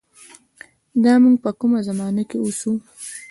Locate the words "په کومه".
1.43-1.79